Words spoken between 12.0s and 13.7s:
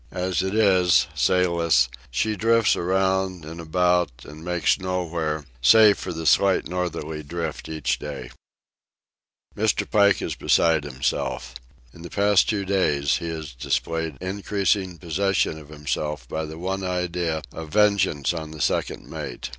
the past two days he has